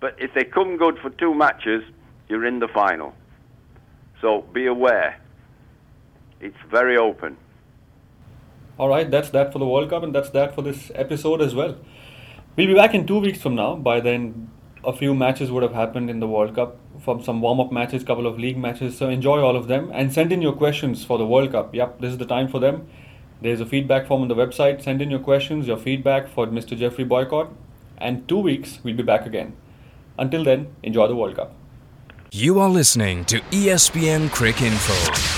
But 0.00 0.16
if 0.18 0.34
they 0.34 0.44
come 0.44 0.76
good 0.76 0.98
for 0.98 1.10
two 1.10 1.34
matches, 1.34 1.82
you're 2.28 2.46
in 2.46 2.58
the 2.58 2.68
final. 2.68 3.14
So 4.20 4.42
be 4.52 4.66
aware. 4.66 5.20
It's 6.40 6.56
very 6.70 6.96
open. 6.96 7.36
All 8.78 8.88
right, 8.88 9.10
that's 9.10 9.30
that 9.30 9.52
for 9.52 9.58
the 9.58 9.66
World 9.66 9.90
Cup, 9.90 10.02
and 10.04 10.14
that's 10.14 10.30
that 10.30 10.54
for 10.54 10.62
this 10.62 10.92
episode 10.94 11.40
as 11.40 11.54
well. 11.54 11.76
We'll 12.56 12.68
be 12.68 12.74
back 12.74 12.94
in 12.94 13.06
two 13.06 13.18
weeks 13.18 13.40
from 13.40 13.54
now. 13.56 13.74
By 13.74 14.00
then, 14.00 14.50
a 14.84 14.92
few 14.92 15.14
matches 15.14 15.50
would 15.50 15.62
have 15.62 15.74
happened 15.74 16.10
in 16.10 16.20
the 16.20 16.28
World 16.28 16.54
Cup 16.54 16.78
from 17.00 17.22
some 17.22 17.40
warm 17.40 17.60
up 17.60 17.72
matches, 17.72 18.04
couple 18.04 18.26
of 18.26 18.38
league 18.38 18.56
matches. 18.56 18.96
So 18.96 19.08
enjoy 19.08 19.40
all 19.40 19.56
of 19.56 19.66
them 19.66 19.90
and 19.92 20.12
send 20.12 20.32
in 20.32 20.42
your 20.42 20.52
questions 20.52 21.04
for 21.04 21.18
the 21.18 21.26
World 21.26 21.52
Cup. 21.52 21.74
Yep, 21.74 22.00
this 22.00 22.12
is 22.12 22.18
the 22.18 22.26
time 22.26 22.48
for 22.48 22.60
them. 22.60 22.88
There's 23.40 23.60
a 23.60 23.66
feedback 23.66 24.06
form 24.06 24.22
on 24.22 24.28
the 24.28 24.34
website. 24.34 24.82
Send 24.82 25.00
in 25.00 25.10
your 25.10 25.20
questions, 25.20 25.66
your 25.66 25.76
feedback 25.76 26.28
for 26.28 26.46
Mr. 26.46 26.76
Geoffrey 26.76 27.04
Boycott. 27.04 27.52
And 27.98 28.26
two 28.28 28.38
weeks, 28.38 28.80
we'll 28.82 28.96
be 28.96 29.02
back 29.02 29.26
again. 29.26 29.54
Until 30.18 30.44
then, 30.44 30.74
enjoy 30.82 31.06
the 31.06 31.16
World 31.16 31.36
Cup. 31.36 31.54
You 32.32 32.58
are 32.60 32.68
listening 32.68 33.24
to 33.26 33.40
ESPN 33.52 34.28
Cricinfo. 34.28 35.37